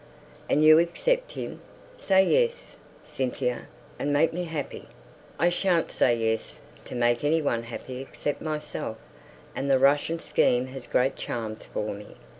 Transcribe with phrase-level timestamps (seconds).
[0.49, 1.61] "And you accept him?
[1.95, 3.67] Say 'yes,' Cynthia,
[3.99, 4.85] and make me happy!"
[5.37, 8.97] "I shan't say 'yes' to make any one happy except myself,
[9.55, 12.15] and the Russian scheme has great charms for me."